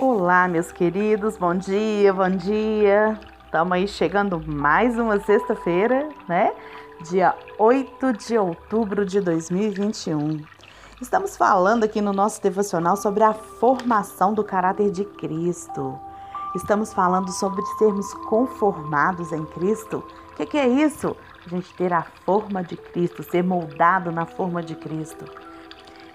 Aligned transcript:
Olá, 0.00 0.48
meus 0.48 0.72
queridos, 0.72 1.36
bom 1.36 1.54
dia, 1.54 2.10
bom 2.10 2.30
dia. 2.30 3.20
Estamos 3.44 3.72
aí 3.72 3.86
chegando 3.86 4.40
mais 4.46 4.98
uma 4.98 5.20
sexta-feira, 5.20 6.08
né? 6.26 6.54
Dia 7.10 7.36
8 7.58 8.14
de 8.14 8.38
outubro 8.38 9.04
de 9.04 9.20
2021. 9.20 10.42
Estamos 11.02 11.36
falando 11.36 11.84
aqui 11.84 12.00
no 12.00 12.14
nosso 12.14 12.42
devocional 12.42 12.96
sobre 12.96 13.22
a 13.22 13.34
formação 13.34 14.32
do 14.32 14.42
caráter 14.42 14.90
de 14.90 15.04
Cristo. 15.04 16.00
Estamos 16.56 16.94
falando 16.94 17.30
sobre 17.30 17.60
sermos 17.76 18.14
conformados 18.26 19.32
em 19.32 19.44
Cristo. 19.44 20.02
O 20.32 20.36
que, 20.36 20.46
que 20.46 20.56
é 20.56 20.66
isso? 20.66 21.14
A 21.44 21.48
gente 21.50 21.74
ter 21.74 21.92
a 21.92 22.04
forma 22.24 22.64
de 22.64 22.74
Cristo, 22.74 23.22
ser 23.22 23.44
moldado 23.44 24.10
na 24.10 24.24
forma 24.24 24.62
de 24.62 24.74
Cristo. 24.76 25.26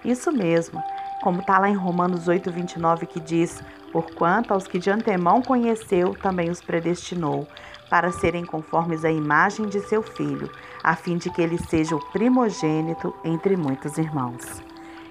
Isso 0.04 0.32
mesmo 0.32 0.82
como 1.26 1.40
está 1.40 1.58
lá 1.58 1.68
em 1.68 1.74
Romanos 1.74 2.28
8, 2.28 2.52
29, 2.52 3.04
que 3.04 3.18
diz: 3.18 3.60
Porquanto 3.90 4.54
aos 4.54 4.68
que 4.68 4.78
de 4.78 4.92
antemão 4.92 5.42
conheceu, 5.42 6.14
também 6.14 6.50
os 6.50 6.62
predestinou, 6.62 7.48
para 7.90 8.12
serem 8.12 8.44
conformes 8.44 9.04
à 9.04 9.10
imagem 9.10 9.66
de 9.66 9.80
seu 9.80 10.04
filho, 10.04 10.48
a 10.84 10.94
fim 10.94 11.16
de 11.16 11.28
que 11.28 11.42
ele 11.42 11.58
seja 11.58 11.96
o 11.96 12.12
primogênito 12.12 13.12
entre 13.24 13.56
muitos 13.56 13.98
irmãos. 13.98 14.62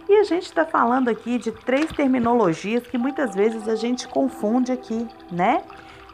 E 0.08 0.14
a 0.14 0.24
gente 0.24 0.46
está 0.46 0.64
falando 0.64 1.10
aqui 1.10 1.38
de 1.38 1.52
três 1.52 1.92
terminologias 1.92 2.88
que 2.88 2.98
muitas 2.98 3.36
vezes 3.36 3.68
a 3.68 3.76
gente 3.76 4.08
confunde 4.08 4.72
aqui, 4.72 5.06
né? 5.30 5.64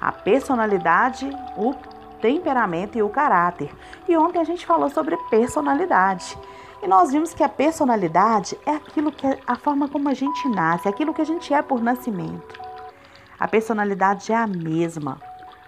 A 0.02 0.12
personalidade, 0.12 1.30
o 1.56 1.76
temperamento 2.20 2.98
e 2.98 3.04
o 3.04 3.10
caráter. 3.10 3.70
E 4.10 4.18
ontem 4.18 4.40
a 4.40 4.46
gente 4.46 4.66
falou 4.66 4.90
sobre 4.90 5.16
personalidade. 5.30 6.36
E 6.82 6.88
nós 6.88 7.12
vimos 7.12 7.34
que 7.34 7.44
a 7.44 7.50
personalidade 7.50 8.58
é 8.66 8.72
aquilo 8.72 9.12
que 9.12 9.28
é 9.28 9.40
a 9.46 9.56
forma 9.56 9.88
como 9.88 10.10
a 10.10 10.14
gente 10.16 10.48
nasce, 10.50 10.88
é 10.88 10.92
aquilo 10.92 11.14
que 11.14 11.22
a 11.22 11.26
gente 11.26 11.54
é 11.54 11.62
por 11.62 11.82
nascimento. 11.82 12.60
A 13.40 13.48
personalidade 13.48 14.32
é 14.32 14.36
a 14.36 14.48
mesma, 14.48 15.20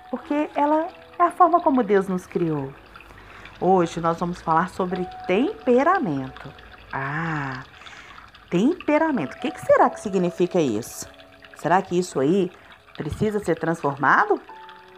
porque 0.09 0.49
ela 0.55 0.87
é 1.19 1.23
a 1.23 1.31
forma 1.31 1.59
como 1.61 1.83
Deus 1.83 2.07
nos 2.07 2.25
criou. 2.25 2.73
Hoje 3.61 3.99
nós 4.01 4.19
vamos 4.19 4.41
falar 4.41 4.69
sobre 4.69 5.07
temperamento. 5.27 6.51
Ah, 6.91 7.63
temperamento. 8.49 9.35
O 9.35 9.39
que, 9.39 9.51
será 9.59 9.89
que 9.89 9.99
significa 9.99 10.59
isso? 10.59 11.07
Será 11.55 11.81
que 11.81 11.97
isso 11.97 12.19
aí 12.19 12.51
precisa 12.97 13.39
ser 13.39 13.57
transformado? 13.57 14.41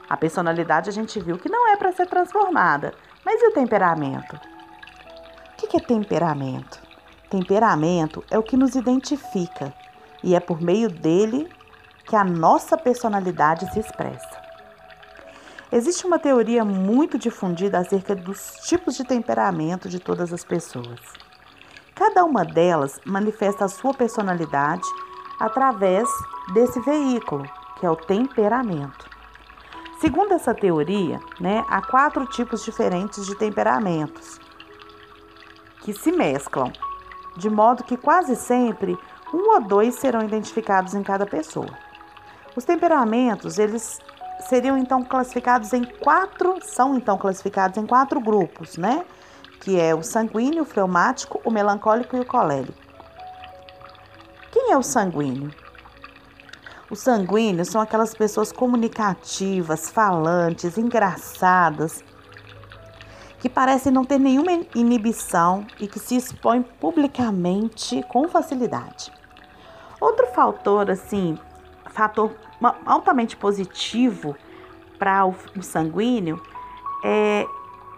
A 0.09 0.15
personalidade 0.15 0.89
a 0.89 0.93
gente 0.93 1.19
viu 1.19 1.37
que 1.37 1.49
não 1.49 1.67
é 1.67 1.75
para 1.75 1.91
ser 1.91 2.07
transformada. 2.07 2.93
Mas 3.25 3.41
e 3.41 3.47
o 3.47 3.51
temperamento? 3.53 4.54
O 5.65 5.67
que 5.67 5.77
é 5.77 5.79
temperamento? 5.79 6.79
Temperamento 7.27 8.23
é 8.29 8.37
o 8.37 8.43
que 8.43 8.55
nos 8.55 8.75
identifica 8.75 9.73
e 10.23 10.35
é 10.35 10.39
por 10.39 10.61
meio 10.61 10.91
dele 10.91 11.49
que 12.05 12.15
a 12.15 12.23
nossa 12.23 12.77
personalidade 12.77 13.73
se 13.73 13.79
expressa. 13.79 14.29
Existe 15.71 16.05
uma 16.05 16.19
teoria 16.19 16.63
muito 16.63 17.17
difundida 17.17 17.79
acerca 17.79 18.15
dos 18.15 18.51
tipos 18.67 18.95
de 18.95 19.03
temperamento 19.03 19.89
de 19.89 19.99
todas 19.99 20.31
as 20.31 20.43
pessoas. 20.43 20.99
Cada 21.95 22.23
uma 22.23 22.45
delas 22.45 22.99
manifesta 23.03 23.65
a 23.65 23.67
sua 23.67 23.95
personalidade 23.95 24.87
através 25.39 26.07
desse 26.53 26.79
veículo, 26.81 27.43
que 27.79 27.87
é 27.87 27.89
o 27.89 27.95
temperamento. 27.95 29.09
Segundo 29.99 30.31
essa 30.31 30.53
teoria, 30.53 31.19
né, 31.39 31.65
há 31.67 31.81
quatro 31.81 32.23
tipos 32.27 32.63
diferentes 32.63 33.25
de 33.25 33.33
temperamentos 33.33 34.44
que 35.85 35.93
se 35.93 36.11
mesclam, 36.11 36.73
de 37.37 37.47
modo 37.47 37.83
que 37.83 37.95
quase 37.95 38.35
sempre 38.35 38.97
um 39.31 39.53
ou 39.53 39.61
dois 39.61 39.93
serão 39.93 40.23
identificados 40.23 40.95
em 40.95 41.03
cada 41.03 41.27
pessoa. 41.27 41.69
Os 42.55 42.65
temperamentos, 42.65 43.59
eles 43.59 43.99
seriam 44.49 44.79
então 44.79 45.03
classificados 45.03 45.73
em 45.73 45.83
quatro, 45.83 46.57
são 46.63 46.97
então 46.97 47.19
classificados 47.19 47.77
em 47.77 47.85
quatro 47.85 48.19
grupos, 48.19 48.77
né? 48.77 49.05
Que 49.61 49.79
é 49.79 49.93
o 49.93 50.01
sanguíneo, 50.01 50.63
o 50.63 50.65
fleumático, 50.65 51.39
o 51.45 51.51
melancólico 51.51 52.17
e 52.17 52.21
o 52.21 52.25
colérico. 52.25 52.73
Quem 54.51 54.71
é 54.71 54.77
o 54.77 54.81
sanguíneo? 54.83 55.53
Os 56.89 56.99
sanguíneos 56.99 57.67
são 57.67 57.79
aquelas 57.79 58.15
pessoas 58.15 58.51
comunicativas, 58.51 59.91
falantes, 59.91 60.79
engraçadas, 60.79 62.03
que 63.45 63.49
parecem 63.49 63.93
não 63.93 64.03
ter 64.03 64.17
nenhuma 64.17 64.51
inibição 64.73 65.67
e 65.79 65.87
que 65.87 65.99
se 65.99 66.15
expõem 66.15 66.63
publicamente 66.63 68.03
com 68.09 68.27
facilidade. 68.27 69.13
Outro 70.01 70.25
fator, 70.33 70.89
assim, 70.89 71.37
fator 71.91 72.35
altamente 72.83 73.37
positivo 73.37 74.35
para 74.97 75.27
o 75.27 75.61
sanguíneo 75.61 76.41
é, 77.03 77.45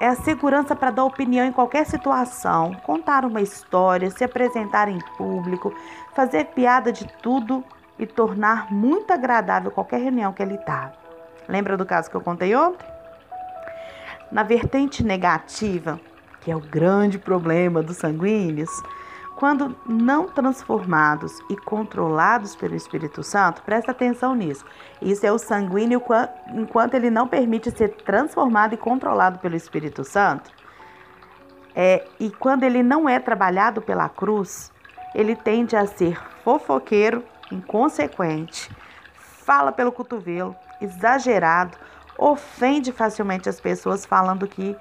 é 0.01 0.09
a 0.09 0.15
segurança 0.15 0.75
para 0.75 0.91
dar 0.91 1.05
opinião 1.05 1.45
em 1.45 1.53
qualquer 1.53 1.85
situação, 1.85 2.73
contar 2.83 3.23
uma 3.23 3.39
história, 3.39 4.11
se 4.11 4.25
apresentar 4.25 4.89
em 4.89 4.99
público, 5.17 5.73
fazer 6.13 6.47
piada 6.47 6.91
de 6.91 7.07
tudo 7.21 7.63
e 7.97 8.05
tornar 8.05 8.69
muito 8.69 9.13
agradável 9.13 9.71
qualquer 9.71 10.01
reunião 10.01 10.33
que 10.33 10.43
ele 10.43 10.55
está. 10.55 10.91
Lembra 11.47 11.77
do 11.77 11.85
caso 11.85 12.09
que 12.11 12.17
eu 12.17 12.21
contei 12.21 12.53
ontem? 12.53 12.96
Na 14.31 14.43
vertente 14.43 15.03
negativa, 15.03 15.99
que 16.41 16.51
é 16.51 16.55
o 16.55 16.59
grande 16.59 17.17
problema 17.17 17.81
dos 17.81 17.97
sanguíneos, 17.97 18.69
quando 19.37 19.75
não 19.85 20.27
transformados 20.27 21.39
e 21.47 21.55
controlados 21.55 22.55
pelo 22.55 22.75
Espírito 22.75 23.21
Santo, 23.21 23.61
presta 23.61 23.91
atenção 23.91 24.33
nisso. 24.33 24.65
Isso 24.99 25.25
é 25.25 25.31
o 25.31 25.37
sanguíneo 25.37 26.01
enquanto 26.55 26.95
ele 26.95 27.11
não 27.11 27.27
permite 27.27 27.69
ser 27.69 27.89
transformado 27.89 28.73
e 28.73 28.77
controlado 28.77 29.37
pelo 29.37 29.55
Espírito 29.55 30.03
Santo. 30.03 30.49
É, 31.75 32.03
e 32.19 32.31
quando 32.31 32.63
ele 32.63 32.81
não 32.81 33.07
é 33.07 33.19
trabalhado 33.19 33.79
pela 33.79 34.09
cruz, 34.09 34.73
ele 35.13 35.35
tende 35.35 35.75
a 35.75 35.85
ser 35.85 36.19
fofoqueiro, 36.43 37.23
inconsequente, 37.51 38.75
fala 39.13 39.71
pelo 39.71 39.91
cotovelo, 39.91 40.55
exagerado, 40.81 41.77
ofende 42.17 42.91
facilmente 42.91 43.47
as 43.47 43.59
pessoas 43.59 44.05
falando 44.05 44.47
que 44.47 44.75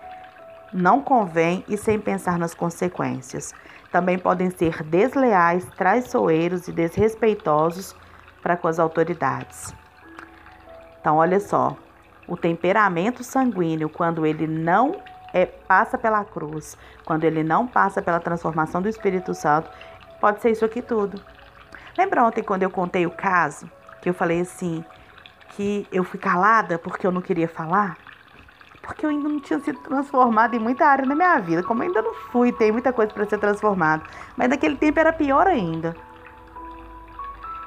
não 0.72 1.00
convém 1.00 1.64
e 1.68 1.76
sem 1.76 1.98
pensar 1.98 2.38
nas 2.38 2.54
consequências. 2.54 3.54
Também 3.90 4.18
podem 4.18 4.50
ser 4.50 4.82
desleais, 4.82 5.66
traiçoeiros 5.76 6.68
e 6.68 6.72
desrespeitosos 6.72 7.94
para 8.42 8.56
com 8.56 8.68
as 8.68 8.78
autoridades. 8.78 9.74
Então, 11.00 11.16
olha 11.16 11.38
só, 11.38 11.76
o 12.26 12.36
temperamento 12.36 13.22
sanguíneo, 13.22 13.88
quando 13.88 14.26
ele 14.26 14.46
não 14.46 15.00
é, 15.32 15.46
passa 15.46 15.96
pela 15.96 16.24
cruz, 16.24 16.76
quando 17.04 17.24
ele 17.24 17.42
não 17.42 17.66
passa 17.66 18.02
pela 18.02 18.18
transformação 18.18 18.82
do 18.82 18.88
Espírito 18.88 19.34
Santo, 19.34 19.70
pode 20.20 20.40
ser 20.40 20.50
isso 20.50 20.64
aqui 20.64 20.82
tudo. 20.82 21.20
Lembra 21.96 22.24
ontem 22.24 22.42
quando 22.42 22.62
eu 22.62 22.70
contei 22.70 23.06
o 23.06 23.10
caso, 23.10 23.70
que 24.02 24.08
eu 24.08 24.14
falei 24.14 24.40
assim, 24.40 24.84
que 25.56 25.86
eu 25.90 26.04
fui 26.04 26.20
calada 26.20 26.78
porque 26.78 27.06
eu 27.06 27.10
não 27.10 27.22
queria 27.22 27.48
falar? 27.48 27.96
Porque 28.82 29.04
eu 29.04 29.10
ainda 29.10 29.28
não 29.28 29.40
tinha 29.40 29.58
sido 29.58 29.78
transformada 29.80 30.54
em 30.54 30.58
muita 30.58 30.86
área 30.86 31.06
na 31.06 31.14
minha 31.14 31.38
vida. 31.40 31.62
Como 31.62 31.82
eu 31.82 31.88
ainda 31.88 32.02
não 32.02 32.14
fui, 32.30 32.52
tem 32.52 32.70
muita 32.70 32.92
coisa 32.92 33.12
para 33.12 33.24
ser 33.24 33.38
transformada. 33.38 34.04
Mas 34.36 34.48
naquele 34.48 34.76
tempo 34.76 35.00
era 35.00 35.12
pior 35.12 35.46
ainda. 35.46 35.96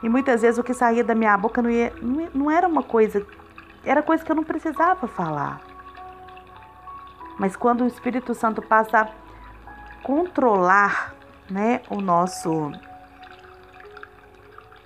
E 0.02 0.08
muitas 0.08 0.44
vezes 0.44 0.58
o 0.60 0.64
que 0.64 0.74
saía 0.74 1.04
da 1.04 1.16
minha 1.16 1.36
boca 1.36 1.62
não, 1.62 1.70
ia, 1.70 1.92
não 2.34 2.50
era 2.50 2.68
uma 2.68 2.84
coisa, 2.84 3.26
era 3.84 4.02
coisa 4.02 4.24
que 4.24 4.32
eu 4.32 4.36
não 4.36 4.44
precisava 4.44 5.08
falar. 5.08 5.60
Mas 7.38 7.56
quando 7.56 7.82
o 7.82 7.88
Espírito 7.88 8.34
Santo 8.34 8.62
passa 8.62 9.02
a 9.02 9.10
controlar, 10.04 11.14
né, 11.50 11.82
o 11.90 12.00
nosso 12.00 12.72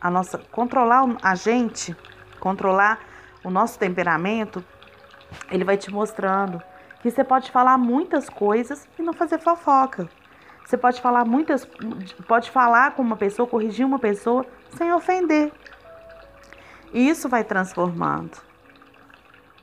a 0.02 0.10
nossa 0.10 0.38
controlar 0.52 1.16
a 1.22 1.34
gente, 1.36 1.96
controlar 2.44 3.00
o 3.42 3.50
nosso 3.50 3.80
temperamento, 3.80 4.62
ele 5.50 5.64
vai 5.64 5.78
te 5.78 5.90
mostrando 5.90 6.62
que 7.02 7.10
você 7.10 7.24
pode 7.24 7.50
falar 7.50 7.78
muitas 7.78 8.30
coisas 8.30 8.86
e 9.00 9.02
não 9.02 9.14
fazer 9.14 9.40
fofoca. 9.40 10.10
Você 10.66 10.78
pode 10.78 11.00
falar 11.02 11.24
muitas, 11.24 11.66
pode 12.28 12.52
falar 12.52 12.92
com 12.92 13.02
uma 13.02 13.16
pessoa, 13.16 13.48
corrigir 13.48 13.86
uma 13.86 13.98
pessoa 13.98 14.46
sem 14.76 14.92
ofender. 14.92 15.54
Isso 16.94 17.30
vai 17.30 17.46
transformando. 17.46 18.38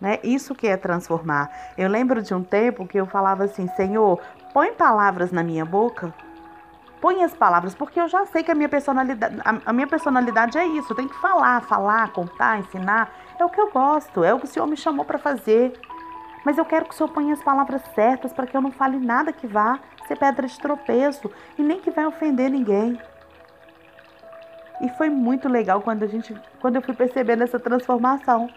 Né? 0.00 0.18
Isso 0.24 0.54
que 0.54 0.66
é 0.66 0.76
transformar. 0.78 1.50
Eu 1.76 1.88
lembro 1.88 2.22
de 2.22 2.32
um 2.32 2.42
tempo 2.42 2.86
que 2.86 2.98
eu 2.98 3.06
falava 3.06 3.44
assim: 3.44 3.68
Senhor, 3.76 4.18
põe 4.54 4.72
palavras 4.72 5.30
na 5.30 5.42
minha 5.42 5.66
boca 5.66 6.14
põe 7.00 7.24
as 7.24 7.34
palavras, 7.34 7.74
porque 7.74 7.98
eu 7.98 8.08
já 8.08 8.26
sei 8.26 8.42
que 8.42 8.50
a 8.50 8.54
minha 8.54 8.68
personalidade, 8.68 9.36
a, 9.44 9.72
minha 9.72 9.86
personalidade 9.86 10.58
é 10.58 10.66
isso, 10.66 10.92
eu 10.92 10.96
tenho 10.96 11.08
que 11.08 11.18
falar, 11.18 11.62
falar, 11.62 12.12
contar, 12.12 12.58
ensinar, 12.58 13.10
é 13.38 13.44
o 13.44 13.48
que 13.48 13.60
eu 13.60 13.70
gosto, 13.70 14.22
é 14.22 14.34
o 14.34 14.38
que 14.38 14.44
o 14.44 14.48
Senhor 14.48 14.66
me 14.66 14.76
chamou 14.76 15.04
para 15.04 15.18
fazer. 15.18 15.72
Mas 16.44 16.56
eu 16.58 16.64
quero 16.64 16.86
que 16.86 16.94
o 16.94 16.96
Senhor 16.96 17.10
ponha 17.10 17.34
as 17.34 17.42
palavras 17.42 17.82
certas 17.94 18.32
para 18.32 18.46
que 18.46 18.56
eu 18.56 18.60
não 18.60 18.70
fale 18.70 18.98
nada 18.98 19.32
que 19.32 19.46
vá 19.46 19.78
ser 20.06 20.18
pedra 20.18 20.46
de 20.46 20.58
tropeço 20.58 21.30
e 21.58 21.62
nem 21.62 21.80
que 21.80 21.90
vai 21.90 22.06
ofender 22.06 22.50
ninguém. 22.50 23.00
E 24.80 24.88
foi 24.90 25.10
muito 25.10 25.48
legal 25.48 25.82
quando 25.82 26.02
a 26.02 26.06
gente, 26.06 26.34
quando 26.60 26.76
eu 26.76 26.82
fui 26.82 26.94
percebendo 26.94 27.42
essa 27.42 27.58
transformação. 27.58 28.48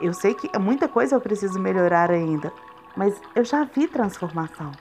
Eu 0.00 0.12
sei 0.12 0.34
que 0.34 0.58
muita 0.58 0.86
coisa 0.88 1.16
eu 1.16 1.20
preciso 1.20 1.58
melhorar 1.58 2.10
ainda, 2.10 2.52
mas 2.94 3.18
eu 3.34 3.44
já 3.44 3.64
vi 3.64 3.88
transformação. 3.88 4.72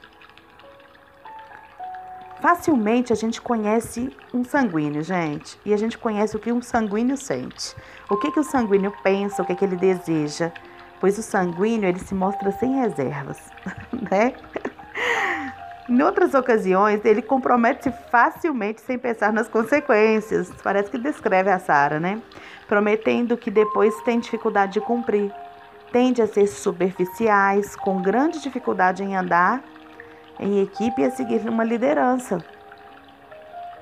Facilmente 2.46 3.12
a 3.12 3.16
gente 3.16 3.42
conhece 3.42 4.16
um 4.32 4.44
sanguíneo, 4.44 5.02
gente, 5.02 5.60
e 5.66 5.74
a 5.74 5.78
gente 5.78 5.98
conhece 5.98 6.36
o 6.36 6.40
que 6.40 6.52
um 6.52 6.62
sanguíneo 6.62 7.18
sente. 7.18 7.76
O 8.08 8.18
que, 8.18 8.30
que 8.30 8.40
o 8.40 8.44
sanguíneo 8.44 8.94
pensa, 9.02 9.42
o 9.42 9.46
que, 9.48 9.56
que 9.56 9.66
ele 9.66 9.76
deseja, 9.76 10.52
pois 11.00 11.18
o 11.18 11.24
sanguíneo 11.24 11.90
ele 11.90 11.98
se 11.98 12.14
mostra 12.14 12.52
sem 12.52 12.76
reservas, 12.76 13.40
né? 14.12 14.36
Em 15.90 16.00
outras 16.04 16.36
ocasiões, 16.36 17.04
ele 17.04 17.24
compromete-se 17.24 17.92
facilmente 18.12 18.80
sem 18.80 19.00
pensar 19.00 19.34
nas 19.34 19.48
consequências. 19.48 20.52
Parece 20.62 20.92
que 20.92 21.00
descreve 21.00 21.50
a 21.50 21.58
Sara, 21.58 22.00
né? 22.00 22.22
Prometendo 22.68 23.36
que 23.36 23.50
depois 23.50 24.00
tem 24.04 24.20
dificuldade 24.20 24.74
de 24.74 24.82
cumprir. 24.82 25.34
Tende 25.92 26.22
a 26.22 26.28
ser 26.28 26.46
superficiais, 26.46 27.76
com 27.76 28.04
grande 28.04 28.40
dificuldade 28.40 29.04
em 29.04 29.16
andar 29.16 29.64
em 30.40 30.62
equipe 30.62 31.02
e 31.02 31.06
a 31.06 31.12
seguir 31.12 31.48
uma 31.48 31.64
liderança. 31.64 32.38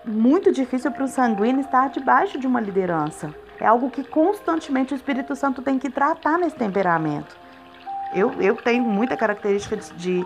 Muito 0.05 0.51
difícil 0.51 0.91
para 0.91 1.03
o 1.03 1.07
sanguíneo 1.07 1.61
estar 1.61 1.89
debaixo 1.89 2.37
de 2.37 2.45
uma 2.45 2.59
liderança. 2.59 3.33
É 3.59 3.65
algo 3.65 3.89
que 3.89 4.03
constantemente 4.03 4.93
o 4.93 4.95
Espírito 4.95 5.35
Santo 5.35 5.61
tem 5.61 5.79
que 5.79 5.89
tratar 5.89 6.37
nesse 6.37 6.55
temperamento. 6.55 7.37
Eu, 8.13 8.33
eu 8.41 8.55
tenho 8.55 8.83
muita 8.83 9.15
característica 9.15 9.77
de, 9.77 10.23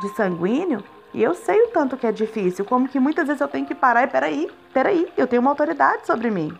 de 0.00 0.08
sanguíneo 0.14 0.82
e 1.12 1.22
eu 1.22 1.34
sei 1.34 1.60
o 1.62 1.68
tanto 1.68 1.96
que 1.96 2.06
é 2.06 2.12
difícil, 2.12 2.64
como 2.64 2.88
que 2.88 3.00
muitas 3.00 3.26
vezes 3.26 3.40
eu 3.40 3.48
tenho 3.48 3.66
que 3.66 3.74
parar 3.74 4.04
e 4.04 4.06
peraí, 4.06 4.50
peraí, 4.72 5.08
eu 5.16 5.26
tenho 5.26 5.40
uma 5.40 5.50
autoridade 5.50 6.06
sobre 6.06 6.30
mim. 6.30 6.56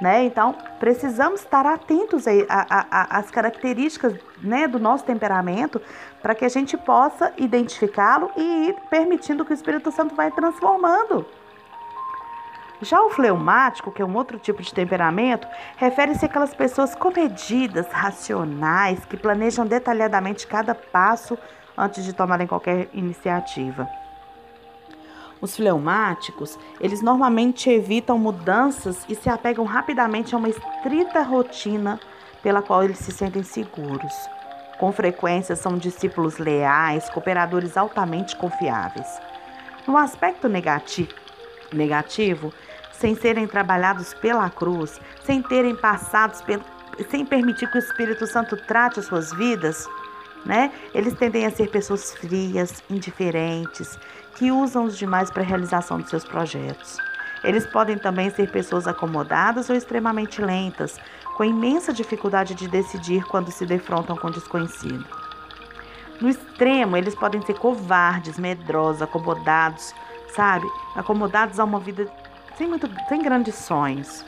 Né? 0.00 0.24
Então, 0.24 0.54
precisamos 0.78 1.40
estar 1.40 1.64
atentos 1.64 2.24
às 2.48 3.30
características 3.30 4.14
né, 4.42 4.68
do 4.68 4.78
nosso 4.78 5.04
temperamento 5.04 5.80
para 6.20 6.34
que 6.34 6.44
a 6.44 6.48
gente 6.50 6.76
possa 6.76 7.32
identificá-lo 7.38 8.30
e 8.36 8.68
ir 8.68 8.76
permitindo 8.90 9.44
que 9.44 9.52
o 9.52 9.54
Espírito 9.54 9.90
Santo 9.90 10.14
vai 10.14 10.30
transformando. 10.30 11.24
Já 12.82 13.00
o 13.00 13.08
fleumático, 13.08 13.90
que 13.90 14.02
é 14.02 14.04
um 14.04 14.14
outro 14.14 14.38
tipo 14.38 14.62
de 14.62 14.72
temperamento, 14.72 15.48
refere-se 15.78 16.26
àquelas 16.26 16.54
pessoas 16.54 16.94
comedidas, 16.94 17.86
racionais, 17.90 19.02
que 19.06 19.16
planejam 19.16 19.66
detalhadamente 19.66 20.46
cada 20.46 20.74
passo 20.74 21.38
antes 21.76 22.04
de 22.04 22.12
tomarem 22.12 22.46
qualquer 22.46 22.88
iniciativa. 22.92 23.88
Os 25.40 25.56
fleumáticos, 25.56 26.58
eles 26.80 27.02
normalmente 27.02 27.68
evitam 27.68 28.18
mudanças 28.18 29.04
e 29.08 29.14
se 29.14 29.28
apegam 29.28 29.64
rapidamente 29.64 30.34
a 30.34 30.38
uma 30.38 30.48
estrita 30.48 31.22
rotina 31.22 32.00
pela 32.42 32.62
qual 32.62 32.82
eles 32.82 32.98
se 32.98 33.12
sentem 33.12 33.42
seguros. 33.42 34.14
Com 34.78 34.92
frequência 34.92 35.56
são 35.56 35.76
discípulos 35.76 36.38
leais, 36.38 37.08
cooperadores 37.10 37.76
altamente 37.76 38.36
confiáveis. 38.36 39.06
No 39.86 39.96
aspecto 39.96 40.48
negativo, 40.48 41.14
negativo 41.72 42.52
sem 42.92 43.14
serem 43.14 43.46
trabalhados 43.46 44.14
pela 44.14 44.48
cruz, 44.48 45.00
sem 45.24 45.42
terem 45.42 45.76
passados, 45.76 46.42
sem 47.10 47.26
permitir 47.26 47.70
que 47.70 47.76
o 47.76 47.78
Espírito 47.78 48.26
Santo 48.26 48.56
trate 48.56 49.00
as 49.00 49.06
suas 49.06 49.32
vidas, 49.32 49.86
né? 50.46 50.72
Eles 50.94 51.14
tendem 51.14 51.44
a 51.44 51.50
ser 51.50 51.68
pessoas 51.70 52.14
frias, 52.14 52.82
indiferentes, 52.88 53.98
que 54.36 54.52
usam 54.52 54.84
os 54.84 54.96
demais 54.96 55.30
para 55.30 55.42
a 55.42 55.46
realização 55.46 55.98
de 55.98 56.08
seus 56.08 56.24
projetos. 56.24 56.96
Eles 57.42 57.66
podem 57.66 57.98
também 57.98 58.30
ser 58.30 58.50
pessoas 58.50 58.86
acomodadas 58.86 59.68
ou 59.68 59.76
extremamente 59.76 60.40
lentas, 60.40 60.98
com 61.36 61.44
imensa 61.44 61.92
dificuldade 61.92 62.54
de 62.54 62.66
decidir 62.66 63.24
quando 63.24 63.50
se 63.50 63.66
defrontam 63.66 64.16
com 64.16 64.28
o 64.28 64.32
desconhecido. 64.32 65.04
No 66.20 66.28
extremo, 66.28 66.96
eles 66.96 67.14
podem 67.14 67.42
ser 67.42 67.58
covardes, 67.58 68.38
medrosos, 68.38 69.02
acomodados, 69.02 69.94
sabe? 70.34 70.66
Acomodados 70.94 71.60
a 71.60 71.64
uma 71.64 71.78
vida 71.78 72.10
sem, 72.56 72.66
muito, 72.66 72.88
sem 73.08 73.20
grandes 73.20 73.54
sonhos. 73.54 74.24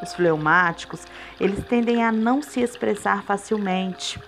Os 0.00 0.14
fleumáticos, 0.14 1.04
eles 1.40 1.64
tendem 1.64 2.04
a 2.04 2.12
não 2.12 2.40
se 2.40 2.60
expressar 2.60 3.24
facilmente 3.24 4.20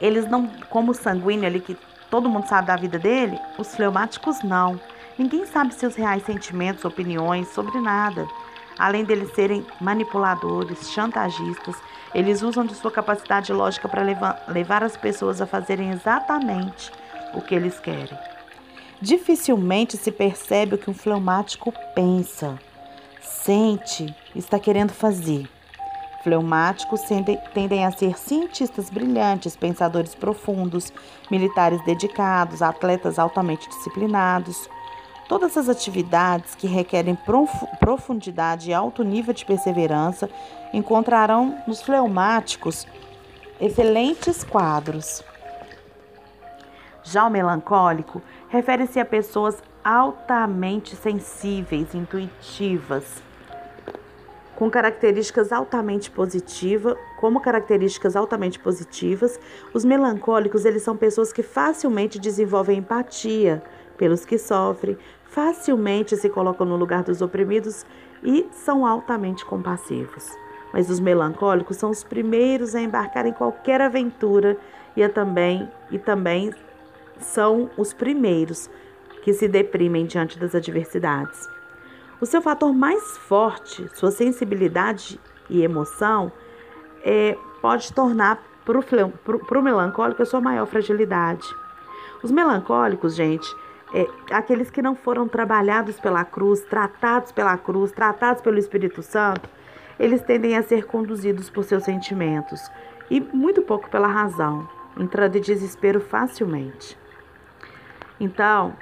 eles 0.00 0.28
não, 0.28 0.46
como 0.68 0.92
o 0.92 0.94
sanguíneo 0.94 1.46
ali 1.46 1.60
que 1.60 1.76
todo 2.10 2.28
mundo 2.28 2.46
sabe 2.46 2.68
da 2.68 2.76
vida 2.76 2.98
dele, 2.98 3.38
os 3.58 3.74
fleumáticos 3.74 4.42
não. 4.42 4.80
Ninguém 5.18 5.46
sabe 5.46 5.74
seus 5.74 5.94
reais 5.94 6.24
sentimentos, 6.24 6.84
opiniões 6.84 7.48
sobre 7.48 7.80
nada. 7.80 8.26
Além 8.78 9.04
deles 9.04 9.34
serem 9.34 9.66
manipuladores, 9.80 10.90
chantagistas, 10.90 11.76
eles 12.14 12.42
usam 12.42 12.66
de 12.66 12.74
sua 12.74 12.90
capacidade 12.90 13.52
lógica 13.52 13.88
para 13.88 14.02
levar, 14.02 14.44
levar 14.48 14.82
as 14.82 14.96
pessoas 14.96 15.40
a 15.40 15.46
fazerem 15.46 15.90
exatamente 15.90 16.92
o 17.32 17.40
que 17.40 17.54
eles 17.54 17.80
querem. 17.80 18.18
Dificilmente 19.00 19.96
se 19.96 20.10
percebe 20.10 20.74
o 20.74 20.78
que 20.78 20.90
um 20.90 20.94
fleumático 20.94 21.72
pensa, 21.94 22.58
sente, 23.20 24.14
está 24.34 24.58
querendo 24.58 24.92
fazer. 24.92 25.48
Fleumáticos 26.26 27.02
tendem 27.54 27.86
a 27.86 27.92
ser 27.92 28.18
cientistas 28.18 28.90
brilhantes, 28.90 29.54
pensadores 29.54 30.12
profundos, 30.12 30.92
militares 31.30 31.80
dedicados, 31.84 32.62
atletas 32.62 33.16
altamente 33.16 33.68
disciplinados. 33.68 34.68
Todas 35.28 35.56
as 35.56 35.68
atividades 35.68 36.56
que 36.56 36.66
requerem 36.66 37.16
profundidade 37.78 38.70
e 38.70 38.74
alto 38.74 39.04
nível 39.04 39.32
de 39.32 39.46
perseverança 39.46 40.28
encontrarão 40.74 41.62
nos 41.64 41.80
fleumáticos 41.80 42.88
excelentes 43.60 44.42
quadros. 44.42 45.22
Já 47.04 47.24
o 47.24 47.30
melancólico 47.30 48.20
refere-se 48.48 48.98
a 48.98 49.04
pessoas 49.04 49.62
altamente 49.84 50.96
sensíveis, 50.96 51.94
intuitivas, 51.94 53.22
com 54.56 54.70
características 54.70 55.52
altamente 55.52 56.10
positivas, 56.10 56.96
como 57.20 57.40
características 57.40 58.16
altamente 58.16 58.58
positivas, 58.58 59.38
os 59.72 59.84
melancólicos 59.84 60.64
eles 60.64 60.82
são 60.82 60.96
pessoas 60.96 61.30
que 61.30 61.42
facilmente 61.42 62.18
desenvolvem 62.18 62.78
empatia 62.78 63.62
pelos 63.98 64.24
que 64.24 64.38
sofrem, 64.38 64.96
facilmente 65.24 66.16
se 66.16 66.30
colocam 66.30 66.66
no 66.66 66.76
lugar 66.76 67.02
dos 67.02 67.20
oprimidos 67.20 67.84
e 68.24 68.48
são 68.50 68.86
altamente 68.86 69.44
compassivos. 69.44 70.26
Mas 70.72 70.88
os 70.88 71.00
melancólicos 71.00 71.76
são 71.76 71.90
os 71.90 72.02
primeiros 72.02 72.74
a 72.74 72.80
embarcar 72.80 73.26
em 73.26 73.32
qualquer 73.32 73.82
aventura 73.82 74.56
e, 74.96 75.02
a 75.02 75.08
também, 75.08 75.70
e 75.90 75.98
também 75.98 76.50
são 77.20 77.70
os 77.76 77.92
primeiros 77.92 78.70
que 79.22 79.34
se 79.34 79.46
deprimem 79.46 80.06
diante 80.06 80.38
das 80.38 80.54
adversidades. 80.54 81.55
O 82.18 82.24
seu 82.24 82.40
fator 82.40 82.72
mais 82.72 83.18
forte, 83.18 83.88
sua 83.94 84.10
sensibilidade 84.10 85.20
e 85.50 85.62
emoção, 85.62 86.32
é, 87.04 87.36
pode 87.60 87.92
tornar 87.92 88.42
para 88.64 89.58
o 89.58 89.62
melancólico 89.62 90.22
a 90.22 90.26
sua 90.26 90.40
maior 90.40 90.66
fragilidade. 90.66 91.46
Os 92.22 92.30
melancólicos, 92.30 93.14
gente, 93.14 93.46
é, 93.92 94.08
aqueles 94.30 94.70
que 94.70 94.80
não 94.80 94.96
foram 94.96 95.28
trabalhados 95.28 96.00
pela 96.00 96.24
cruz, 96.24 96.62
tratados 96.62 97.32
pela 97.32 97.56
cruz, 97.58 97.92
tratados 97.92 98.42
pelo 98.42 98.58
Espírito 98.58 99.02
Santo, 99.02 99.48
eles 99.98 100.22
tendem 100.22 100.56
a 100.56 100.62
ser 100.62 100.86
conduzidos 100.86 101.50
por 101.50 101.64
seus 101.64 101.84
sentimentos 101.84 102.60
e 103.10 103.20
muito 103.20 103.60
pouco 103.62 103.90
pela 103.90 104.08
razão, 104.08 104.68
entrando 104.98 105.36
em 105.36 105.40
desespero 105.40 106.00
facilmente. 106.00 106.98
Então, 108.18 108.74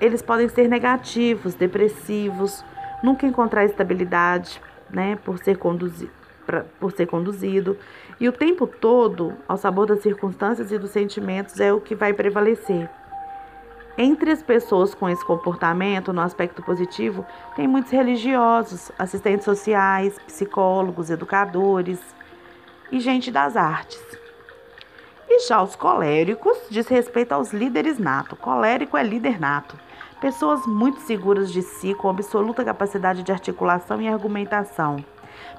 eles 0.00 0.22
podem 0.22 0.48
ser 0.48 0.68
negativos, 0.68 1.54
depressivos, 1.54 2.64
nunca 3.02 3.26
encontrar 3.26 3.64
estabilidade, 3.64 4.60
né, 4.90 5.16
por 5.24 5.38
ser 5.38 5.58
conduzido, 5.58 6.10
por 6.78 6.92
ser 6.92 7.06
conduzido, 7.06 7.76
e 8.20 8.28
o 8.28 8.32
tempo 8.32 8.66
todo, 8.66 9.34
ao 9.48 9.56
sabor 9.56 9.86
das 9.86 10.00
circunstâncias 10.00 10.70
e 10.70 10.78
dos 10.78 10.90
sentimentos 10.90 11.58
é 11.58 11.72
o 11.72 11.80
que 11.80 11.94
vai 11.94 12.12
prevalecer. 12.12 12.88
Entre 13.96 14.30
as 14.30 14.42
pessoas 14.42 14.94
com 14.94 15.08
esse 15.08 15.24
comportamento, 15.24 16.12
no 16.12 16.20
aspecto 16.20 16.62
positivo, 16.62 17.24
tem 17.54 17.68
muitos 17.68 17.92
religiosos, 17.92 18.90
assistentes 18.98 19.44
sociais, 19.44 20.18
psicólogos, 20.26 21.10
educadores 21.10 22.00
e 22.90 22.98
gente 22.98 23.30
das 23.30 23.56
artes. 23.56 24.23
E 25.28 25.40
já 25.48 25.62
os 25.62 25.74
coléricos 25.74 26.56
diz 26.70 26.86
respeito 26.86 27.32
aos 27.32 27.52
líderes 27.52 27.98
nato. 27.98 28.36
Colérico 28.36 28.96
é 28.96 29.02
líder 29.02 29.40
nato. 29.40 29.78
Pessoas 30.20 30.66
muito 30.66 31.00
seguras 31.00 31.52
de 31.52 31.62
si, 31.62 31.94
com 31.94 32.08
absoluta 32.08 32.64
capacidade 32.64 33.22
de 33.22 33.32
articulação 33.32 34.00
e 34.00 34.08
argumentação. 34.08 35.04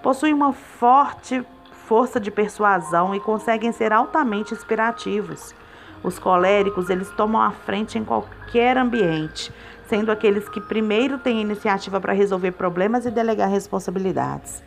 Possuem 0.01 0.33
uma 0.33 0.53
forte 0.53 1.45
força 1.85 2.19
de 2.19 2.31
persuasão 2.31 3.13
e 3.13 3.19
conseguem 3.19 3.71
ser 3.71 3.93
altamente 3.93 4.53
inspirativos. 4.53 5.53
Os 6.03 6.19
coléricos, 6.19 6.89
eles 6.89 7.09
tomam 7.11 7.41
a 7.41 7.51
frente 7.51 7.97
em 7.97 8.03
qualquer 8.03 8.77
ambiente, 8.77 9.51
sendo 9.87 10.11
aqueles 10.11 10.49
que 10.49 10.61
primeiro 10.61 11.17
têm 11.17 11.41
iniciativa 11.41 11.99
para 11.99 12.13
resolver 12.13 12.51
problemas 12.53 13.05
e 13.05 13.11
delegar 13.11 13.49
responsabilidades. 13.49 14.63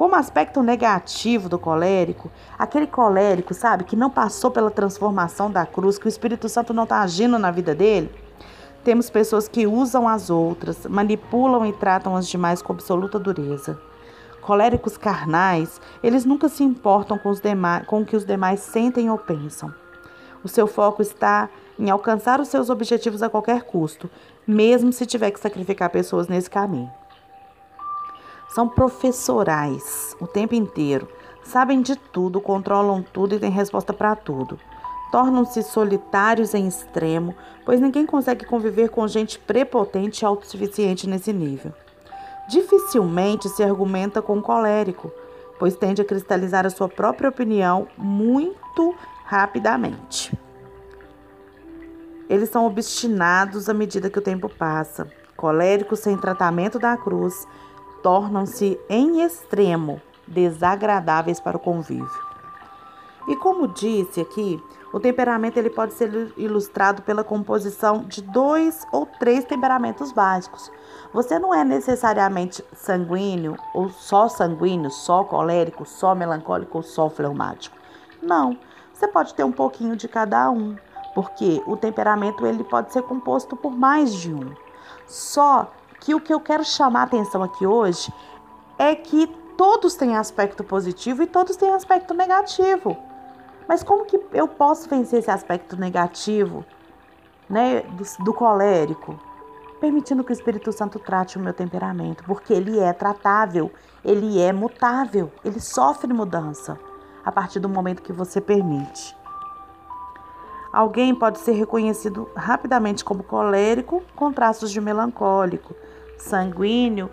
Como 0.00 0.14
aspecto 0.14 0.62
negativo 0.62 1.46
do 1.46 1.58
colérico, 1.58 2.30
aquele 2.58 2.86
colérico, 2.86 3.52
sabe, 3.52 3.84
que 3.84 3.94
não 3.94 4.08
passou 4.08 4.50
pela 4.50 4.70
transformação 4.70 5.50
da 5.50 5.66
cruz, 5.66 5.98
que 5.98 6.06
o 6.06 6.08
Espírito 6.08 6.48
Santo 6.48 6.72
não 6.72 6.84
está 6.84 7.02
agindo 7.02 7.38
na 7.38 7.50
vida 7.50 7.74
dele, 7.74 8.10
temos 8.82 9.10
pessoas 9.10 9.46
que 9.46 9.66
usam 9.66 10.08
as 10.08 10.30
outras, 10.30 10.86
manipulam 10.86 11.66
e 11.66 11.72
tratam 11.74 12.16
as 12.16 12.26
demais 12.26 12.62
com 12.62 12.72
absoluta 12.72 13.18
dureza. 13.18 13.78
Coléricos 14.40 14.96
carnais, 14.96 15.78
eles 16.02 16.24
nunca 16.24 16.48
se 16.48 16.64
importam 16.64 17.18
com, 17.18 17.28
os 17.28 17.38
demais, 17.38 17.86
com 17.86 18.00
o 18.00 18.06
que 18.06 18.16
os 18.16 18.24
demais 18.24 18.60
sentem 18.60 19.10
ou 19.10 19.18
pensam. 19.18 19.70
O 20.42 20.48
seu 20.48 20.66
foco 20.66 21.02
está 21.02 21.50
em 21.78 21.90
alcançar 21.90 22.40
os 22.40 22.48
seus 22.48 22.70
objetivos 22.70 23.22
a 23.22 23.28
qualquer 23.28 23.64
custo, 23.64 24.08
mesmo 24.46 24.94
se 24.94 25.04
tiver 25.04 25.30
que 25.30 25.38
sacrificar 25.38 25.90
pessoas 25.90 26.26
nesse 26.26 26.48
caminho. 26.48 26.90
São 28.54 28.68
professorais 28.68 30.16
o 30.20 30.26
tempo 30.26 30.56
inteiro, 30.56 31.06
sabem 31.44 31.80
de 31.80 31.94
tudo, 31.94 32.40
controlam 32.40 33.00
tudo 33.00 33.36
e 33.36 33.38
têm 33.38 33.50
resposta 33.50 33.92
para 33.92 34.16
tudo. 34.16 34.58
Tornam-se 35.12 35.62
solitários 35.62 36.52
em 36.52 36.66
extremo, 36.66 37.34
pois 37.64 37.80
ninguém 37.80 38.04
consegue 38.04 38.44
conviver 38.44 38.88
com 38.88 39.06
gente 39.06 39.38
prepotente 39.38 40.24
e 40.24 40.26
autossuficiente 40.26 41.08
nesse 41.08 41.32
nível. 41.32 41.72
Dificilmente 42.48 43.48
se 43.48 43.62
argumenta 43.62 44.20
com 44.20 44.42
colérico, 44.42 45.12
pois 45.58 45.76
tende 45.76 46.02
a 46.02 46.04
cristalizar 46.04 46.66
a 46.66 46.70
sua 46.70 46.88
própria 46.88 47.28
opinião 47.28 47.86
muito 47.96 48.94
rapidamente. 49.24 50.36
Eles 52.28 52.48
são 52.48 52.66
obstinados 52.66 53.68
à 53.68 53.74
medida 53.74 54.10
que 54.10 54.18
o 54.18 54.22
tempo 54.22 54.48
passa. 54.48 55.08
Coléricos 55.36 56.00
sem 56.00 56.16
tratamento 56.16 56.78
da 56.78 56.96
cruz 56.96 57.46
tornam-se 58.02 58.78
em 58.88 59.22
extremo 59.22 60.00
desagradáveis 60.26 61.40
para 61.40 61.56
o 61.56 61.60
convívio. 61.60 62.30
E 63.28 63.36
como 63.36 63.68
disse 63.68 64.20
aqui, 64.20 64.62
o 64.92 64.98
temperamento 64.98 65.56
ele 65.56 65.70
pode 65.70 65.94
ser 65.94 66.32
ilustrado 66.36 67.02
pela 67.02 67.22
composição 67.22 68.04
de 68.04 68.22
dois 68.22 68.84
ou 68.92 69.06
três 69.06 69.44
temperamentos 69.44 70.10
básicos. 70.10 70.70
Você 71.12 71.38
não 71.38 71.54
é 71.54 71.64
necessariamente 71.64 72.64
sanguíneo 72.72 73.56
ou 73.72 73.88
só 73.88 74.28
sanguíneo, 74.28 74.90
só 74.90 75.22
colérico, 75.22 75.86
só 75.86 76.14
melancólico 76.14 76.78
ou 76.78 76.82
só 76.82 77.08
fleumático. 77.08 77.76
Não, 78.20 78.58
você 78.92 79.06
pode 79.06 79.34
ter 79.34 79.44
um 79.44 79.52
pouquinho 79.52 79.94
de 79.94 80.08
cada 80.08 80.50
um, 80.50 80.76
porque 81.14 81.62
o 81.66 81.76
temperamento 81.76 82.44
ele 82.44 82.64
pode 82.64 82.92
ser 82.92 83.02
composto 83.02 83.56
por 83.56 83.72
mais 83.72 84.12
de 84.12 84.34
um. 84.34 84.52
Só 85.06 85.70
que 86.00 86.14
o 86.14 86.20
que 86.20 86.32
eu 86.32 86.40
quero 86.40 86.64
chamar 86.64 87.00
a 87.00 87.04
atenção 87.04 87.42
aqui 87.42 87.66
hoje 87.66 88.12
é 88.78 88.94
que 88.94 89.26
todos 89.56 89.94
têm 89.94 90.16
aspecto 90.16 90.64
positivo 90.64 91.22
e 91.22 91.26
todos 91.26 91.56
têm 91.56 91.72
aspecto 91.74 92.14
negativo. 92.14 92.96
Mas 93.68 93.82
como 93.82 94.06
que 94.06 94.18
eu 94.32 94.48
posso 94.48 94.88
vencer 94.88 95.20
esse 95.20 95.30
aspecto 95.30 95.76
negativo, 95.76 96.64
né, 97.48 97.82
do, 97.82 98.24
do 98.24 98.34
colérico? 98.34 99.20
Permitindo 99.78 100.24
que 100.24 100.32
o 100.32 100.34
Espírito 100.34 100.72
Santo 100.72 100.98
trate 100.98 101.38
o 101.38 101.40
meu 101.40 101.52
temperamento, 101.52 102.24
porque 102.24 102.52
ele 102.52 102.78
é 102.80 102.92
tratável, 102.92 103.70
ele 104.04 104.40
é 104.40 104.52
mutável, 104.52 105.30
ele 105.44 105.60
sofre 105.60 106.12
mudança 106.12 106.78
a 107.24 107.30
partir 107.30 107.60
do 107.60 107.68
momento 107.68 108.02
que 108.02 108.12
você 108.12 108.40
permite. 108.40 109.14
Alguém 110.72 111.14
pode 111.14 111.38
ser 111.40 111.52
reconhecido 111.52 112.28
rapidamente 112.34 113.04
como 113.04 113.22
colérico 113.22 114.02
com 114.14 114.32
traços 114.32 114.70
de 114.70 114.80
melancólico, 114.80 115.74
sanguíneo 116.20 117.10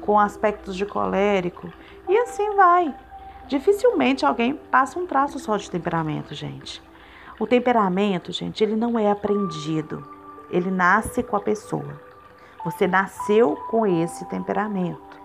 com 0.00 0.18
aspectos 0.18 0.76
de 0.76 0.86
colérico 0.86 1.70
e 2.08 2.16
assim 2.18 2.54
vai. 2.54 2.94
Dificilmente 3.48 4.24
alguém 4.24 4.54
passa 4.54 4.98
um 4.98 5.06
traço 5.06 5.38
só 5.38 5.56
de 5.56 5.70
temperamento, 5.70 6.34
gente. 6.34 6.82
O 7.38 7.46
temperamento, 7.46 8.32
gente, 8.32 8.64
ele 8.64 8.76
não 8.76 8.98
é 8.98 9.10
aprendido. 9.10 10.02
Ele 10.50 10.70
nasce 10.70 11.22
com 11.22 11.36
a 11.36 11.40
pessoa. 11.40 12.00
Você 12.64 12.86
nasceu 12.86 13.56
com 13.70 13.86
esse 13.86 14.24
temperamento, 14.28 15.20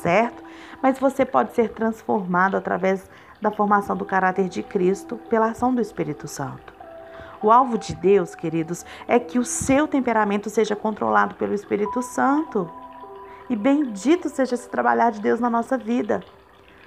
certo? 0.00 0.42
Mas 0.82 0.98
você 0.98 1.24
pode 1.24 1.54
ser 1.54 1.68
transformado 1.68 2.56
através 2.56 3.08
da 3.40 3.50
formação 3.50 3.96
do 3.96 4.04
caráter 4.04 4.48
de 4.48 4.62
Cristo 4.62 5.16
pela 5.28 5.50
ação 5.50 5.74
do 5.74 5.80
Espírito 5.80 6.26
Santo. 6.26 6.71
O 7.42 7.50
alvo 7.50 7.76
de 7.76 7.94
Deus, 7.94 8.34
queridos, 8.34 8.86
é 9.08 9.18
que 9.18 9.38
o 9.38 9.44
seu 9.44 9.88
temperamento 9.88 10.48
seja 10.48 10.76
controlado 10.76 11.34
pelo 11.34 11.54
Espírito 11.54 12.00
Santo. 12.00 12.70
E 13.50 13.56
bendito 13.56 14.28
seja 14.28 14.54
esse 14.54 14.68
trabalhar 14.68 15.10
de 15.10 15.20
Deus 15.20 15.40
na 15.40 15.50
nossa 15.50 15.76
vida. 15.76 16.22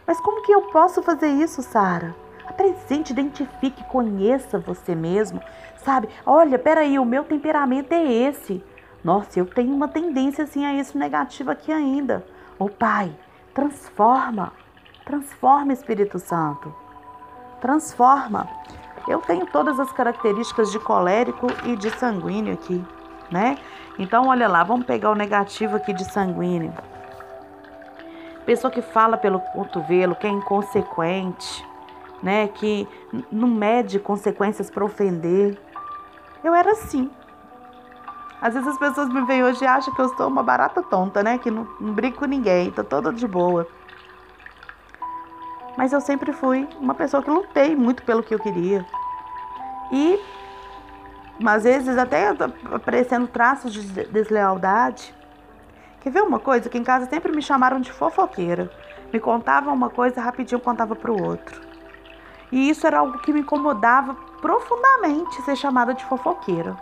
Mas 0.07 0.19
como 0.21 0.43
que 0.43 0.51
eu 0.51 0.61
posso 0.63 1.03
fazer 1.03 1.27
isso, 1.27 1.61
Sara? 1.61 2.15
Apresente, 2.47 3.11
identifique, 3.11 3.83
conheça 3.85 4.57
você 4.57 4.95
mesmo. 4.95 5.41
Sabe? 5.83 6.07
Olha, 6.25 6.57
peraí, 6.57 6.97
o 6.97 7.05
meu 7.05 7.23
temperamento 7.23 7.91
é 7.91 8.03
esse. 8.05 8.63
Nossa, 9.03 9.39
eu 9.39 9.45
tenho 9.45 9.73
uma 9.73 9.87
tendência 9.87 10.45
assim 10.45 10.65
a 10.65 10.73
isso 10.73 10.97
negativo 10.97 11.51
aqui 11.51 11.71
ainda. 11.71 12.25
Ô 12.57 12.69
Pai, 12.69 13.15
transforma. 13.53 14.53
Transforma, 15.03 15.73
Espírito 15.73 16.17
Santo. 16.17 16.73
Transforma. 17.59 18.47
Eu 19.07 19.19
tenho 19.19 19.45
todas 19.45 19.79
as 19.79 19.91
características 19.91 20.71
de 20.71 20.79
colérico 20.79 21.47
e 21.63 21.75
de 21.75 21.89
sanguíneo 21.91 22.53
aqui, 22.53 22.83
né? 23.31 23.57
Então, 23.99 24.27
olha 24.27 24.47
lá, 24.47 24.63
vamos 24.63 24.85
pegar 24.85 25.11
o 25.11 25.15
negativo 25.15 25.75
aqui 25.75 25.93
de 25.93 26.03
sanguíneo. 26.11 26.73
Pessoa 28.45 28.71
que 28.71 28.81
fala 28.81 29.17
pelo 29.17 29.39
cotovelo, 29.39 30.15
que 30.15 30.27
é 30.27 30.29
inconsequente, 30.29 31.65
né? 32.21 32.47
Que 32.47 32.87
não 33.31 33.47
mede 33.47 33.99
consequências 33.99 34.69
para 34.69 34.83
ofender. 34.83 35.57
Eu 36.43 36.53
era 36.53 36.71
assim. 36.71 37.09
Às 38.41 38.53
vezes 38.53 38.67
as 38.67 38.77
pessoas 38.77 39.09
me 39.09 39.21
veem 39.21 39.43
hoje 39.43 39.63
e 39.63 39.67
acham 39.67 39.93
que 39.93 40.01
eu 40.01 40.09
sou 40.09 40.27
uma 40.27 40.43
barata 40.43 40.83
tonta, 40.83 41.23
né? 41.23 41.37
Que 41.37 41.49
não, 41.49 41.67
não 41.79 41.93
brinco 41.93 42.19
com 42.19 42.25
ninguém, 42.25 42.69
tô 42.71 42.83
toda 42.83 43.11
de 43.11 43.27
boa. 43.27 43.67
Mas 45.77 45.91
eu 45.93 46.01
sempre 46.01 46.31
fui 46.31 46.67
uma 46.79 46.93
pessoa 46.93 47.21
que 47.21 47.29
lutei 47.29 47.75
muito 47.75 48.03
pelo 48.03 48.23
que 48.23 48.33
eu 48.33 48.39
queria. 48.39 48.85
E 49.91 50.19
às 51.45 51.63
vezes 51.63 51.97
até 51.97 52.33
aparecendo 52.71 53.27
traços 53.27 53.73
de 53.73 54.05
deslealdade. 54.05 55.13
Quer 56.01 56.11
ver 56.11 56.21
uma 56.21 56.39
coisa? 56.39 56.69
Que 56.69 56.77
em 56.77 56.83
casa 56.83 57.09
sempre 57.09 57.35
me 57.35 57.41
chamaram 57.41 57.81
de 57.81 57.91
fofoqueira. 57.91 58.71
Me 59.11 59.19
contavam 59.19 59.73
uma 59.73 59.89
coisa, 59.89 60.21
rapidinho 60.21 60.61
contava 60.61 60.95
para 60.95 61.11
o 61.11 61.21
outro. 61.21 61.61
E 62.51 62.69
isso 62.69 62.85
era 62.85 62.99
algo 62.99 63.17
que 63.19 63.33
me 63.33 63.41
incomodava 63.41 64.13
profundamente, 64.41 65.41
ser 65.41 65.55
chamada 65.55 65.93
de 65.93 66.05
fofoqueira. 66.05 66.77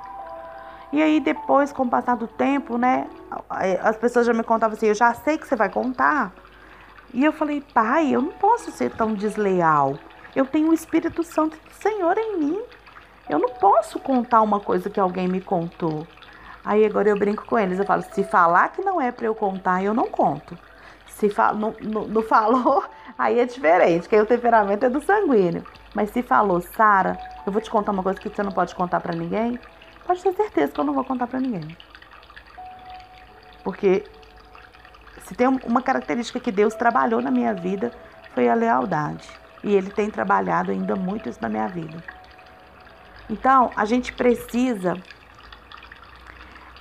E 0.91 1.01
aí 1.01 1.19
depois, 1.19 1.71
com 1.71 1.83
o 1.83 1.89
passar 1.89 2.15
do 2.15 2.27
tempo, 2.27 2.77
né, 2.77 3.07
as 3.81 3.97
pessoas 3.97 4.27
já 4.27 4.33
me 4.33 4.43
contavam 4.43 4.75
assim, 4.75 4.87
eu 4.87 4.93
já 4.93 5.13
sei 5.13 5.37
que 5.37 5.47
você 5.47 5.55
vai 5.55 5.69
contar, 5.69 6.31
e 7.13 7.23
eu 7.23 7.31
falei, 7.31 7.61
pai, 7.73 8.09
eu 8.13 8.21
não 8.21 8.31
posso 8.31 8.71
ser 8.71 8.91
tão 8.91 9.13
desleal. 9.13 9.97
Eu 10.35 10.45
tenho 10.45 10.69
o 10.69 10.73
Espírito 10.73 11.23
Santo 11.23 11.57
do 11.57 11.73
Senhor 11.75 12.17
em 12.17 12.37
mim. 12.37 12.61
Eu 13.29 13.37
não 13.37 13.49
posso 13.49 13.99
contar 13.99 14.41
uma 14.41 14.59
coisa 14.59 14.89
que 14.89 14.99
alguém 14.99 15.27
me 15.27 15.39
contou. 15.39 16.07
Aí 16.65 16.83
agora 16.85 17.09
eu 17.09 17.17
brinco 17.17 17.45
com 17.45 17.59
eles, 17.59 17.77
eu 17.77 17.85
falo, 17.85 18.03
se 18.11 18.23
falar 18.23 18.69
que 18.69 18.81
não 18.81 18.99
é 18.99 19.11
para 19.11 19.25
eu 19.25 19.35
contar, 19.35 19.83
eu 19.83 19.93
não 19.93 20.07
conto. 20.07 20.57
Se 21.07 21.31
não, 21.55 21.75
não, 21.81 22.07
não 22.07 22.21
falou, 22.27 22.83
aí 23.17 23.39
é 23.39 23.45
diferente, 23.45 24.09
que 24.09 24.15
aí 24.15 24.21
o 24.21 24.25
temperamento 24.25 24.85
é 24.85 24.89
do 24.89 25.01
sanguíneo. 25.01 25.63
Mas 25.93 26.09
se 26.09 26.23
falou, 26.23 26.61
Sara, 26.61 27.19
eu 27.45 27.51
vou 27.51 27.61
te 27.61 27.69
contar 27.69 27.91
uma 27.91 28.01
coisa 28.01 28.19
que 28.19 28.29
você 28.29 28.41
não 28.41 28.51
pode 28.51 28.73
contar 28.73 28.99
para 29.01 29.13
ninguém, 29.13 29.59
pode 30.07 30.23
ter 30.23 30.33
certeza 30.33 30.71
que 30.71 30.79
eu 30.79 30.85
não 30.85 30.93
vou 30.93 31.03
contar 31.03 31.27
para 31.27 31.39
ninguém. 31.39 31.77
Porque 33.63 34.03
se 35.25 35.35
tem 35.35 35.47
uma 35.47 35.81
característica 35.81 36.39
que 36.39 36.51
Deus 36.51 36.73
trabalhou 36.75 37.21
na 37.21 37.31
minha 37.31 37.53
vida, 37.53 37.91
foi 38.33 38.49
a 38.49 38.53
lealdade. 38.53 39.27
E 39.63 39.73
Ele 39.73 39.89
tem 39.89 40.09
trabalhado 40.09 40.71
ainda 40.71 40.95
muito 40.95 41.29
isso 41.29 41.39
na 41.41 41.49
minha 41.49 41.67
vida. 41.67 42.03
Então, 43.29 43.71
a 43.75 43.85
gente 43.85 44.11
precisa 44.11 44.95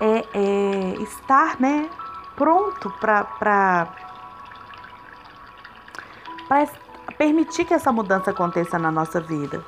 é, 0.01 0.25
é, 0.35 1.03
estar 1.03 1.61
né, 1.61 1.89
pronto 2.35 2.91
para 2.99 3.89
permitir 7.17 7.65
que 7.65 7.73
essa 7.73 7.93
mudança 7.93 8.33
aconteça 8.33 8.79
na 8.79 8.91
nossa 8.91 9.21
vida, 9.21 9.65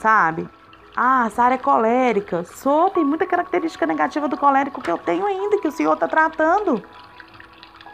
sabe? 0.00 0.48
Ah, 0.94 1.30
Sara 1.30 1.54
é 1.54 1.58
colérica. 1.58 2.44
Sou, 2.44 2.90
tem 2.90 3.04
muita 3.04 3.24
característica 3.24 3.86
negativa 3.86 4.28
do 4.28 4.36
colérico 4.36 4.82
que 4.82 4.90
eu 4.90 4.98
tenho 4.98 5.24
ainda, 5.24 5.58
que 5.58 5.68
o 5.68 5.72
Senhor 5.72 5.94
está 5.94 6.06
tratando. 6.06 6.82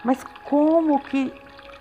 Mas 0.04 0.22
como 0.44 1.00
que 1.00 1.32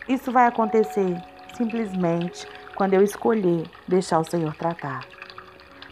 isso 0.08 0.32
vai 0.32 0.48
acontecer? 0.48 1.22
Simplesmente 1.56 2.48
quando 2.76 2.94
eu 2.94 3.02
escolher 3.02 3.70
deixar 3.88 4.20
o 4.20 4.24
Senhor 4.24 4.54
tratar. 4.56 5.06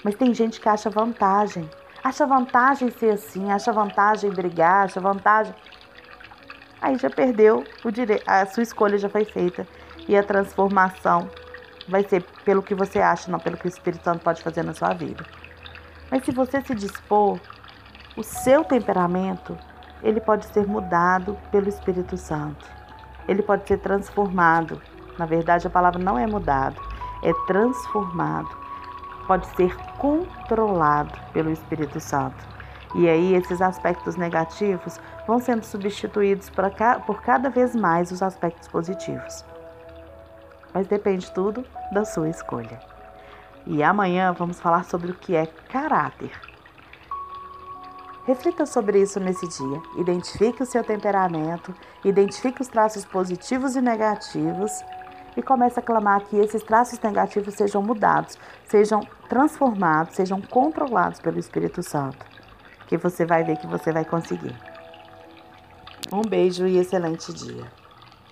Mas 0.03 0.15
tem 0.15 0.33
gente 0.33 0.61
que 0.61 0.69
acha 0.69 0.89
vantagem. 0.89 1.67
Acha 2.03 2.27
vantagem 2.27 2.91
ser 2.91 3.13
assim, 3.13 3.51
acha 3.51 3.73
vantagem 3.73 4.29
brigar, 4.29 4.85
acha 4.85 4.99
vantagem. 4.99 5.55
Aí 6.79 6.95
já 6.97 7.09
perdeu 7.09 7.63
o 7.83 7.89
direito, 7.89 8.23
a 8.27 8.45
sua 8.45 8.61
escolha 8.61 8.97
já 8.99 9.09
foi 9.09 9.25
feita. 9.25 9.67
E 10.07 10.15
a 10.15 10.21
transformação 10.21 11.27
vai 11.87 12.03
ser 12.03 12.23
pelo 12.43 12.61
que 12.61 12.75
você 12.75 12.99
acha, 12.99 13.31
não 13.31 13.39
pelo 13.39 13.57
que 13.57 13.65
o 13.65 13.69
Espírito 13.69 14.03
Santo 14.03 14.23
pode 14.23 14.43
fazer 14.43 14.63
na 14.63 14.75
sua 14.75 14.93
vida. 14.93 15.25
Mas 16.11 16.23
se 16.23 16.31
você 16.31 16.61
se 16.61 16.75
dispor, 16.75 17.39
o 18.15 18.21
seu 18.21 18.63
temperamento, 18.63 19.57
ele 20.05 20.21
pode 20.21 20.45
ser 20.45 20.67
mudado 20.67 21.35
pelo 21.51 21.67
Espírito 21.67 22.15
Santo. 22.15 22.63
Ele 23.27 23.41
pode 23.41 23.67
ser 23.67 23.79
transformado. 23.79 24.79
Na 25.17 25.25
verdade, 25.25 25.65
a 25.65 25.69
palavra 25.69 25.97
não 25.97 26.17
é 26.17 26.27
mudado, 26.27 26.79
é 27.23 27.33
transformado. 27.47 28.49
Pode 29.25 29.47
ser 29.55 29.75
controlado 29.97 31.11
pelo 31.33 31.49
Espírito 31.49 31.99
Santo. 31.99 32.37
E 32.93 33.09
aí 33.09 33.33
esses 33.33 33.63
aspectos 33.63 34.15
negativos 34.15 35.01
vão 35.25 35.39
sendo 35.39 35.63
substituídos 35.63 36.51
por 36.51 37.21
cada 37.21 37.49
vez 37.49 37.75
mais 37.75 38.11
os 38.11 38.21
aspectos 38.21 38.67
positivos. 38.67 39.43
Mas 40.71 40.85
depende 40.85 41.31
tudo 41.31 41.65
da 41.91 42.05
sua 42.05 42.29
escolha. 42.29 42.79
E 43.65 43.81
amanhã 43.81 44.31
vamos 44.33 44.59
falar 44.61 44.85
sobre 44.85 45.09
o 45.09 45.15
que 45.15 45.35
é 45.35 45.47
caráter. 45.47 46.54
Reflita 48.25 48.65
sobre 48.65 48.99
isso 48.99 49.19
nesse 49.19 49.47
dia. 49.47 49.81
Identifique 49.97 50.63
o 50.63 50.65
seu 50.65 50.83
temperamento, 50.83 51.73
identifique 52.03 52.61
os 52.61 52.67
traços 52.67 53.05
positivos 53.05 53.75
e 53.75 53.81
negativos 53.81 54.71
e 55.37 55.43
comece 55.43 55.79
a 55.79 55.83
clamar 55.83 56.21
que 56.21 56.37
esses 56.37 56.63
traços 56.63 56.99
negativos 56.99 57.53
sejam 57.53 57.83
mudados, 57.83 58.37
sejam 58.65 59.01
transformados, 59.29 60.15
sejam 60.15 60.41
controlados 60.41 61.19
pelo 61.19 61.37
Espírito 61.37 61.83
Santo. 61.83 62.25
Que 62.87 62.97
você 62.97 63.25
vai 63.25 63.43
ver 63.43 63.57
que 63.57 63.67
você 63.67 63.91
vai 63.91 64.05
conseguir. 64.05 64.55
Um 66.11 66.21
beijo 66.21 66.65
e 66.65 66.77
excelente 66.77 67.31
dia. 67.31 67.84